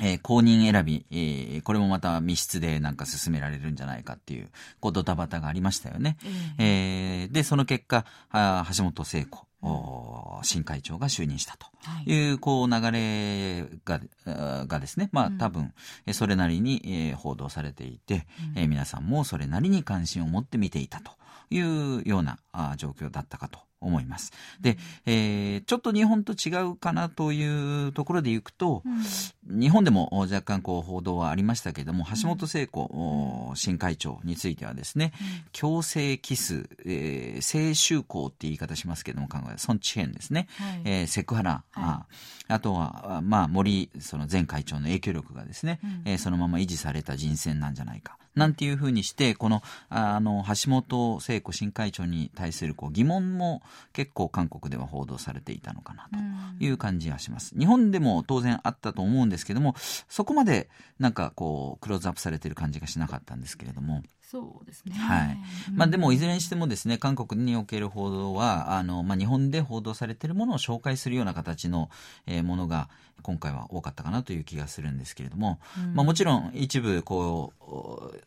[0.00, 4.48] えー、公認選び、えー、これもまた密室でなんか進められるんじゃないかっていう、
[4.80, 6.16] こうドタバタがありましたよね。
[6.24, 9.46] うん、えー、で、その結果、あ橋本聖子、
[10.42, 11.66] 新会長が就任したと。
[12.06, 12.30] い。
[12.32, 14.00] う、こう流れが
[14.66, 15.72] がですね、まあ多分
[16.12, 18.26] それなりに報道されていて、
[18.56, 21.12] え皆さんもそれなりに関心を持って見ていたと
[21.50, 22.38] いうような
[22.76, 24.32] 状況だったかと思います。
[24.60, 28.82] で、えー、ちょっと日本と違うかなというところでいくと、
[29.48, 42.06] うん、日本でも若干こう報道はありましたけれども、橋本聖子、うん、新会長についてはですね、うん、強制キス、えー、性宗教って言い方しますけれども、考え、孫知変ですね、はい、えー、セクハラ、はい、あ
[42.48, 48.18] あとは、まあ、森、その前会長の影響力がですね、うん、えー、そのまま維持された人選なんじゃないか。
[48.34, 56.08] なんていうふうにして、この、あの、橋本聖子新会長に対するこう疑問も結構韓国では報道されていたのかな
[56.58, 57.54] という感じがします。
[57.58, 59.74] 日本でも当然あったと思うんですけども、
[60.08, 60.68] そこまで
[60.98, 64.02] なんかこう、クローズアップされてる感じがしなかったんですけれども。
[64.32, 64.94] そうですね。
[64.96, 65.38] はい。
[65.74, 71.90] まあでもいずれにしてもですね、韓国における報道は、あの、まあ日本で報道されているものを紹介するような形の、
[72.26, 72.88] えー、ものが
[73.22, 77.52] 今回は多かったかなという気がするんですけれども、うん、まあもちろん一部こ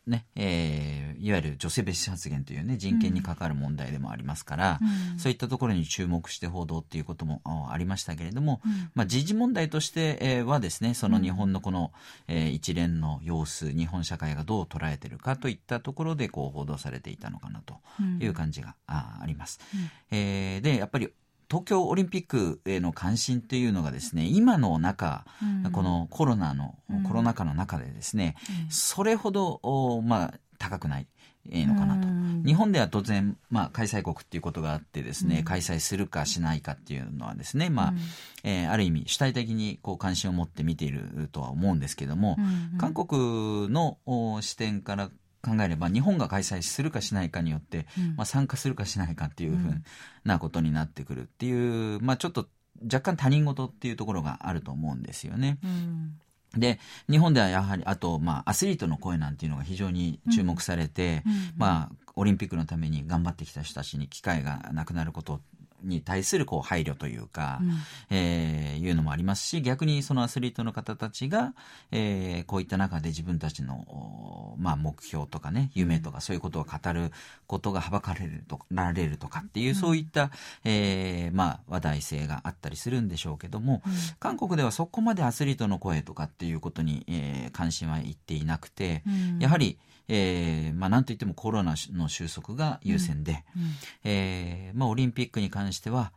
[0.06, 4.78] う、ね、えー、いわゆる女性蔑視発言というね、人権に関わる問題でもありますから、
[5.12, 11.92] うん、そういったところに注目して報道っていうこともありましたけれども、うん、まあ時事問題としてはですね、その日本のこの、
[12.26, 17.74] えー、一連の様子、日本社会がどう捉えているかといったところろでこう報道されていたのかなと
[18.20, 19.60] いう感じが、あります。
[19.74, 21.10] うん、えー、でやっぱり
[21.48, 25.24] 東京オリンピックへの関心っていうのがですね、今の中、
[25.64, 26.74] うん、このコロナの、
[27.06, 28.34] コロナ禍の中でですね、
[28.64, 31.06] うん、それほど、まあ、高くない
[31.48, 32.08] のかなと。
[32.44, 37.98] 日本では当然、まあ、開催国っていうことがあってですね、うん、開催するかしないかっていうのはですね、まあ、うん、
[38.42, 43.98] えー、ある意味主体的にこう関心を持って見ているとは思うんですけども、うんうん、韓国の
[44.40, 45.10] 視点から
[45.46, 49.82] 考えれば日本が開催するかしないかによって、うん、まあ、参加するかしないかっていうふう
[50.24, 52.48] なことになってくるっていう、まあ、ちょっと
[52.82, 55.58] 若干他人事っていうところがあると思うんですよね。
[55.62, 56.18] うん。
[56.58, 56.78] で、
[57.08, 61.32] 日本ではやはり、あと、まあ、アスリートの声なんていうのが非常に注目されて、うん。
[61.32, 65.42] うん、まあ、オリンピックのために頑張ってきた人たちに機会がなくなること
[65.82, 67.72] に対するこう配慮というか、うん、
[68.10, 71.54] えー、いうのもありますし逆にそのアスリートの方たちが、
[71.92, 77.10] えー、こういった中で自分たちの、まあ、目標とかね夢とかそういうことを語る
[77.46, 80.30] ことがはばかられるとられるとかっていう、そういった、
[80.64, 89.02] えー、まあ、話題性があったりするんでしょうけども、うん、韓国ではそこまでアスリートの声とかっていうことに、えー、関心はいっていなくて、
[89.38, 93.62] やはりえー、まあ、なんといってもコロナの収束が優先で、うん。
[93.62, 93.70] うん、
[94.04, 96.12] えー、まあ、オリンピックに関しては、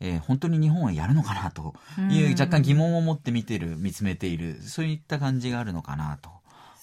[0.00, 1.74] えー、本当に日本はやるのかなと
[2.10, 6.30] いう若干疑問を持って見てる、見つめている、そういった感じがあるのかなと。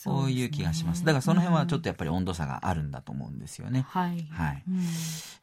[0.06, 1.04] そういう気がします。
[1.04, 3.88] だからその辺はちょっとやっぱり温度差があるんだと思うんですよね。
[3.90, 4.28] はい。
[4.30, 4.64] はい。
[4.70, 4.80] うん、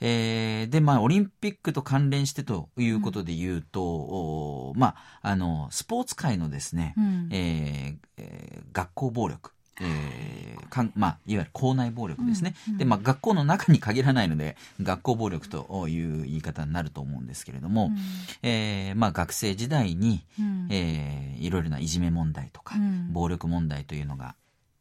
[0.00, 9.52] えー、で、まあ、オリンピックと関連してということで言うと、うん、まあ、あの、スポーツ界のですね、うん、えー、えー、学校暴力。
[9.80, 10.42] えー
[10.72, 17.96] かんまあ、いわゆる校内暴力ですね、うんうん、でまあ、学校の中に限らないので学校暴力という言い方になると思うんですけれども、うん、
[18.42, 24.34] えー、まあ、学生時代に、うん、えー、いろいろないじめ問題とか、うん、暴力問題というのが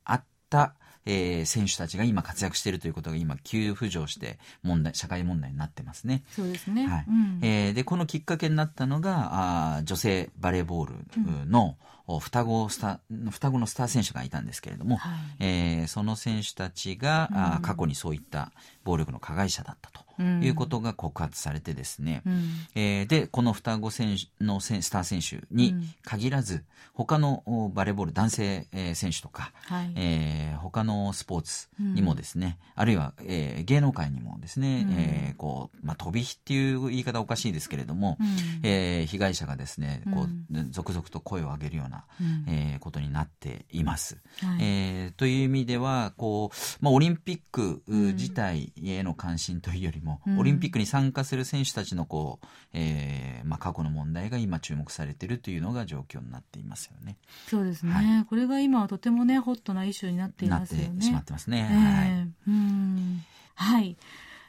[0.06, 0.76] あった、
[1.06, 6.24] えー、選手たちが今活躍しているということが今急浮上して問題社会問題になってますね。
[6.30, 7.06] そうですね、はい。
[7.08, 13.00] うん、えー、でこのきっかけになったのがあ女性バレーボールの、うん双子スタ
[13.30, 18.52] 双子のスター選手がいたんですけれども、はい、えー、その選手たちが、う過去にそういった
[18.84, 20.02] 暴力の加害者だったと。
[20.42, 22.44] いうことが告発されてですね、うん、
[22.76, 26.62] えー、でこの双子選手のスター選手に限らず、うん、
[26.94, 38.28] 他のバレーボール男性選手とか、はい、えー、他のスポーツにもですね、うん、あるいは、えー、芸能界にもですね、うん、えー、こうまあ、飛び火っていう言い方おかしいですけれども、うん、
[38.64, 40.28] えー、被害者がですねこう、
[40.70, 44.18] 続々と声を上げるような、うん、えー、ことになっています。
[44.42, 57.18] はい、えー、という意味ではこう、まあ、オリンピック自体への関心というよりも、オリンピックに参加する選手たちのこう、えーまあ、過去の問題が今注目されているというのが状況になっていますよね。
[57.48, 60.88] そうですね、はい、これが今はとてもねホットなイシューになっていますよね。
[60.88, 61.68] なってしまってますね。
[61.70, 62.32] えー、はい。
[62.48, 63.24] うん
[63.56, 63.98] はい。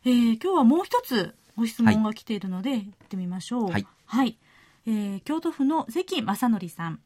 [0.04, 3.70] えー、今日はもう一つご質問が来ているので、はい、行ってみましょう。
[3.70, 3.86] はい。
[4.06, 4.38] はい、
[4.86, 7.00] えー、京都府の関正則さん。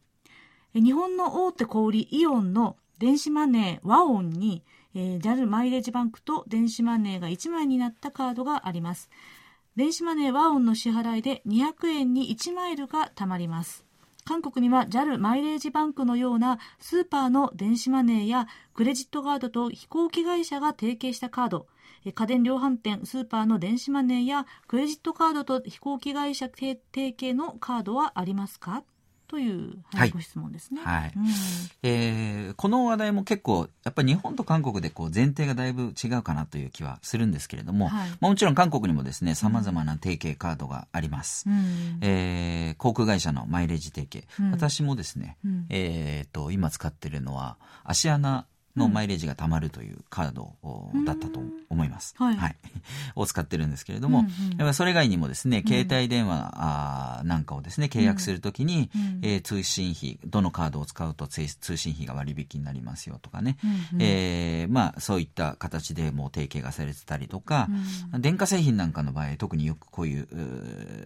[0.75, 4.63] 日本の大手小売イオンの電子マネーワオンに、
[4.99, 9.11] えー、JAL マイレージバンクと電子マネーが1枚になったカードがあります。
[9.77, 13.85] 電子マネーワオンの支払いで200円に1マイルが貯まります。
[14.25, 21.67] 韓国には JAL マイレージバンクのようなスーパーの電子マネーやクレジットカードと飛行機会社が提携したカード、
[22.15, 28.83] 家電量販店、スーパーの電子マネーやクレジットカードと飛行機会社提携のカードはありますか？
[29.29, 30.81] という、はい、ご質問ですね。
[30.83, 31.13] はい。
[31.17, 31.25] うん、
[31.83, 41.49] えー、この話題も結構、やっぱり日本と韓国でこう前提がだいぶ違うかなという気はするんですけれども、はい、まあ、もちろん韓国にもですね、様々な提携カードがあります。
[41.49, 44.27] うん、えー、航空会社のマイレージ提携。
[44.41, 48.47] うん、私もですね、うん、えっ、と、今使ってるのは、芦穴
[48.77, 50.55] のマイレージがたまるというカード
[51.05, 52.15] だったと思います。
[52.19, 52.57] はい、はい。
[53.17, 54.21] を使ってるんですけれども、
[54.59, 67.69] うんうん、それ以外にもですね、携帯電話なんかをですね、契約するときに、うん、えー、通信費、どのカードを使うと通信費が割引になりますよとかね、うんうん、えー、まあ、そういった形でもう提携がされてたりとか、
[68.13, 70.29] うん、電化製品なんかの場合、特によくこういう、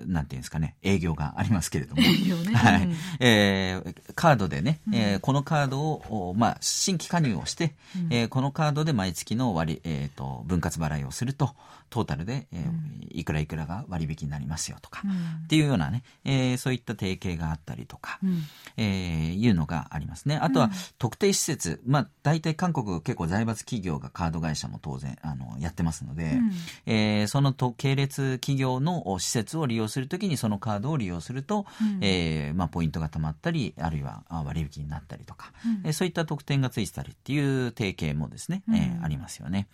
[0.05, 2.55] うなんていうんですかね、営業がありますけれども、営業ね。
[2.55, 2.89] はい。
[3.21, 11.55] えー、カードでね、えー、このカードを、まあ、新規加入をして、して、うん、えー、このカードで毎月の割、えーと、分割払いをすると
[11.91, 18.43] トータルで、えー、うん、いくらいくらが割引になりますよとか、うん、っていうようなね、えー、そういった提携があったりとか、うん、
[18.77, 20.37] えー、いうのがありますね。
[20.37, 26.53] あとは、特定施設、まあ、大体韓国結構財閥企業がカード会社も当然あのやってますので、うん、
[26.87, 39.69] えー、そのと系列企業の施設を利用するときにそのカードを利用すると、うん、えー、まあ、ポイントがたまったりあるいは割引になったりとか、うん、えそういった特典がついてたりっていう提携もですね、えー、ありますよね。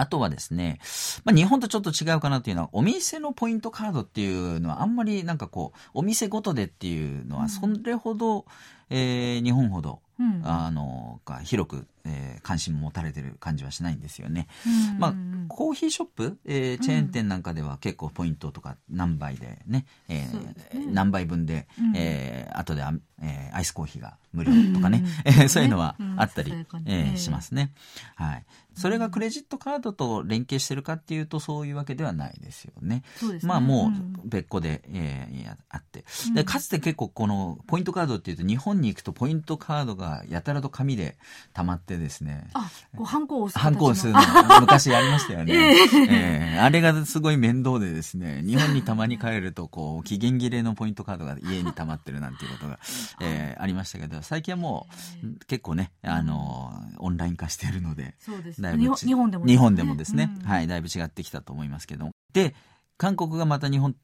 [0.00, 0.80] あとはですね、
[1.24, 8.44] まあ、日本とちょっと違うかなっていうのは、お店のポイントカードっていうのは、あんまりなんかこう、お店ごとでっていうのは、それほど、うん、
[8.90, 14.48] えー、日本ほど、うん、あの、広くえー関心も持たれてる感じはしないんですよね。
[14.66, 15.14] うんまあ、
[15.48, 20.86] コーヒーショップ、えーチェーン店なんかでは結構ポイントとか何倍でね、えーそうですね。
[20.92, 21.92] 何倍分で、うん。
[21.96, 27.72] えー後であ、えーアイスコーヒーが無料とかね、うんえー そういうのはうんあったり、ささやかにえーええしますね。
[28.14, 28.44] はい。
[28.74, 33.02] それがクレジットカードと連携してるかっていうとそういうわけではないですよね。
[33.22, 33.40] ね。
[33.42, 36.04] まあもんう別個で、えーやあって。
[36.28, 36.34] うん。
[36.34, 41.18] で、かつて結構このポイントカードっていうと日本に行くとポイントカードがやたらと紙で
[41.52, 42.48] 溜まってですね。
[42.54, 43.58] あ、こう、ハンコを押す。
[43.58, 44.20] ハンコをするの
[44.60, 45.54] 昔やりましたよね。
[46.10, 52.78] ええあれがすごい面倒でですね、日本にたまに帰ると、こう、期限切れのポイントカードが家に溜まってるなんていうことが、
[53.20, 54.88] えーありましたけど、最近はも
[55.22, 58.76] う、結構ね、あの、オンライン化しているので、そうですね。
[58.76, 62.12] 日本でも、日本でもですね、うんはい、だいぶ違ってきたと思いますけども。
[62.32, 62.54] で、
[63.00, 63.96] 韓国がまた日本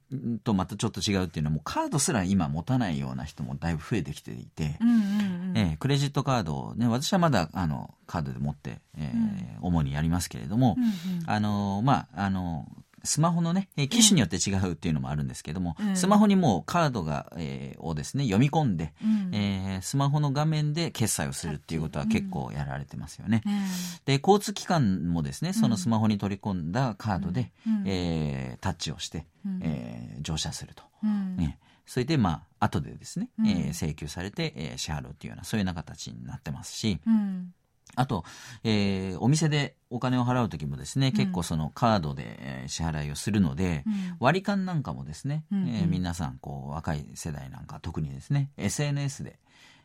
[0.43, 4.99] とまたちょっと違うっていうのは、もうカードすら今持たないような人もだいぶ増えてきていて、うんうんう
[5.53, 5.53] ん。
[5.55, 15.97] えークレジットカードをね、私はまだあのカードで持って、えー主にやりますけれども、うんうんあのーまあ、あのースマホのね、えー機種によって違うっていうのもあるんですけども、うん。
[15.97, 19.35] スマホにもうカードが、えーをですね、読み込んで、うん。
[19.35, 23.43] えースマホの画面で決済をするっていうことは結構やられてますよね。
[23.45, 23.69] ね
[24.05, 27.83] で、交通機関もですね、そのスマホに取り込んだカードで、うん。
[27.87, 29.61] えータッチをして、うん。
[29.63, 30.83] えー乗車すると。
[31.05, 31.37] うん。
[31.37, 33.49] ね、それで、まあ、後でですね、うん。
[33.49, 37.53] えー請求されて、えー支払うっていうような、そういうような形になってますし、うん
[37.95, 38.25] あと、
[38.65, 41.13] えーお店でお金を払うときもですね、ん。
[41.13, 44.17] 結構そのカードでえー支払いをするので、うん。
[44.21, 45.69] 割り勘なんかもですね、うんうん。
[45.69, 49.39] えー皆さん、こう、若い世代なんか特にですね、SNS で、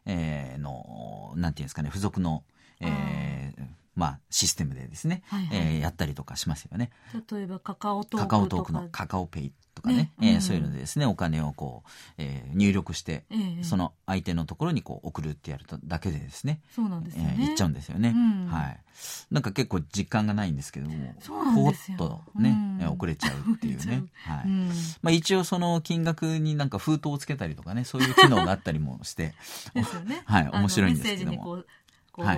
[0.06, 2.43] えーの、なんていうんですかね、付属の、
[2.80, 6.92] えーまあ、システムでですね、はいはいえーやったりとかしますよね。
[7.32, 8.28] 例えばカカオトークとか。
[8.28, 17.36] カカオトークのカカオペイとかね、ねうんえーそういうのでですね、お金をこう、えー入力して、ええその相手のところにこう送るってやるとだけでですね、そうなんですよね。
[17.39, 18.80] えー行っちゃうんですよね、うんはい。
[19.32, 24.30] なんか結構実感がないんですけども、そうなんですよポーッとね、うんえー遅れちゃうっていうね ち。
[24.30, 24.44] ゃはい。
[24.46, 24.70] うん
[25.02, 29.34] まあ一応その金額になんか封筒をつけたりとかね、そういう機能があったりもして、
[29.76, 30.24] ね。
[30.26, 31.64] はい面白いんですけども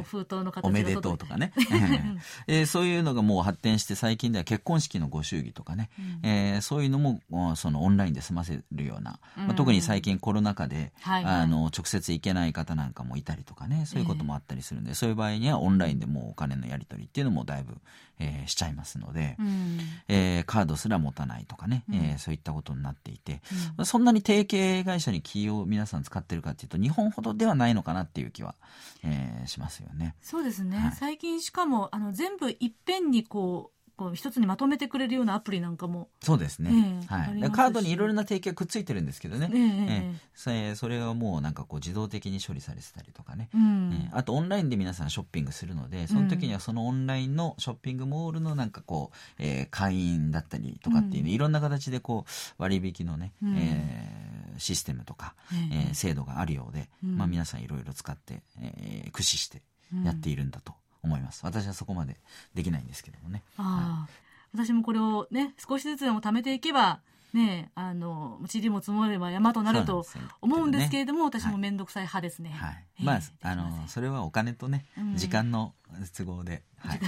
[0.04, 1.54] 封筒の形がおめでとうとかね。
[2.48, 2.66] えー。
[2.66, 5.90] そういうのがもう発展して最近では結婚式のご祝儀とかね、
[6.24, 11.36] えーそういうのもおそのオンラインで済ませるような、まあ、特に最近コロナ禍で、はいはい。
[11.42, 13.86] あの直接行けない方なんかもいたりとかね。
[13.86, 17.78] そういうこともあったりするんで、そういう場合にはオンラインでもうお金のやり取りっていうのもだいぶ、
[18.20, 19.80] えーしちゃいますので、うん。
[20.08, 23.42] えーカードすら持たないとかね、えーそういったことになっていて、
[23.84, 28.56] そんなに提携会社にキーを皆さん使ってるかっていうと日本ほどではないのかなっていう気は、
[29.04, 30.16] えーしますよね。
[30.22, 30.92] そうですね、はい。
[30.94, 36.72] 最近しかもあの全部いっぺんにこうこう一つにまとめてくれるようなアプリなんかも、そうですね。
[36.74, 37.52] ええはい。
[37.52, 39.50] カードにいろいろな提携がくっついてるんですけどね。
[39.54, 40.76] ええええええ。
[40.76, 43.50] それはもうなんかこう自動的に処理されてたりとかね。
[43.54, 43.94] うん。
[43.94, 44.10] ええ。
[44.14, 53.56] あとオンラインで皆さんショッピングするので、その時にはそのオンラインのショッピングモールのなんかこう、えー会員だったりとかっていうね、いろんな形でこう割引のね、うん。
[53.58, 55.78] えーシステムとか、ええ。
[55.88, 57.18] えー制度があるようで、うん。
[57.18, 59.62] まあ皆さんいろいろ使って、えー駆使して
[60.04, 60.74] やっているんだと
[61.04, 61.46] 思います。
[61.46, 62.18] 私はそこまで
[62.56, 63.44] できないんですけどもね。
[63.58, 64.10] ああ
[64.54, 67.00] 私もこれをね少しずつでも貯めていけば
[67.34, 70.06] ねあの塵も積もれば山となると
[70.42, 72.52] 思うんですけれども、ね私も面倒くさい派ですね。
[72.52, 72.86] はい。
[73.00, 75.74] ええまあ、あの、それはお金とね、うん時間の
[76.16, 77.00] 都合で、はい。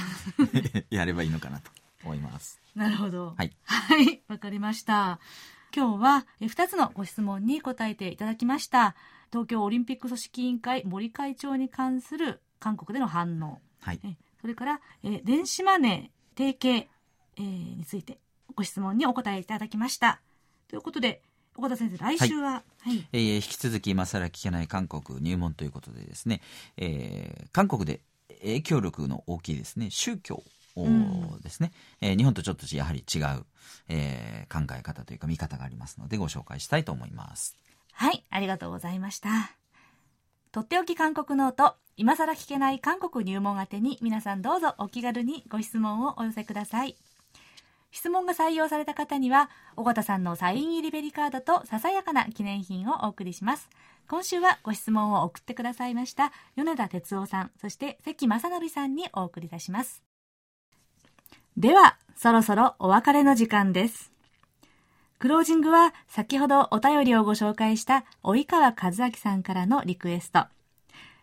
[0.89, 1.71] やればいいのかなと
[2.03, 2.59] 思います。
[2.75, 3.35] なるほど。
[3.37, 3.55] はい。
[3.63, 5.19] はい、わかりました。
[5.75, 8.95] 今日はえ2つのご質問に答えていただきました。
[9.31, 13.59] 東京オリンピック組織委員会森会長に関する韓国での反応。
[13.85, 13.99] はい。
[14.03, 16.89] えそれから、え電子マネー提携、
[17.37, 18.17] えーについて
[18.55, 20.21] ご質問にお答えいただきました。
[20.67, 21.21] ということで、
[21.55, 23.07] 岡田先生、来週は、はい。
[23.13, 26.41] えー引き続き今更聞けない韓国入門ということでですね、
[26.77, 28.01] えー韓国で
[28.41, 30.43] 影響力の大きいですね、宗教
[31.43, 31.71] ですね、
[32.01, 33.45] えー日本とちょっとやはり違う、
[33.87, 37.55] えー考え方というか見方がありますのでご紹介したいと思います。
[37.93, 39.55] はい、ありがとうございました。
[40.55, 46.95] とっておき韓国ノート、今更聞けない韓国入門宛てに皆さんどうぞお気軽にご質問をお寄せください。
[47.91, 53.69] 質問が採用された方には、尾形さんのサイン入りベリカードとささやかな記念品をお送りします。
[54.07, 60.05] 今週はご質問を送ってくださいました米田哲夫さん、そして関正則さんにお送りいたします。
[61.57, 64.14] では、そろそろお別れの時間です。
[65.19, 70.45] クロージングは先ほどお便りをご紹介した及川和明さんからのリクエスト。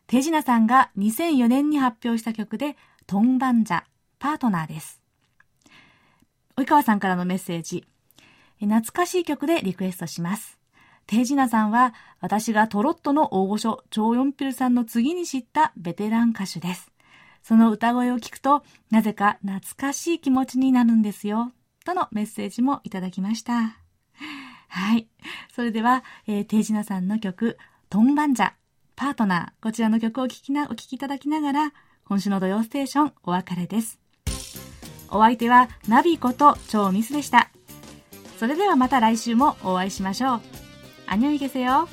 [0.06, 2.76] 手品さんが2004年に発表した曲で、
[3.06, 3.82] トンバンジャ、
[4.18, 5.00] パートナーです。
[6.56, 7.84] 及川さんからのメッセージ。
[8.60, 10.58] 懐かしい曲でリクエストします。
[11.06, 16.92] テイジナさんは、私がトロットの大御所、チョウヨンピルさんの次に知ったベテラン歌手です。
[17.42, 21.52] その歌声を聞くと、なぜか懐かしい気持ちになるんですよ。
[21.84, 23.81] とのメッセージもいただきました。
[24.72, 25.06] はい。
[25.54, 27.58] それでは、えー、テイジナさんの曲、
[27.90, 28.52] トンバンジャ、
[28.96, 31.72] パートナー、こちらの曲をお聴きな、お聴きいただきながら、
[32.06, 34.00] 今週の土曜ステーション、お別れです。
[35.10, 37.50] お相手は、ナビこと超ミスでした。
[38.38, 40.40] それではまた来週もお会いしましょう。
[41.06, 41.86] アニョイゲセよ。